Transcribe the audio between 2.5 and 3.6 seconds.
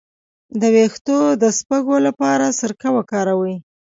سرکه وکاروئ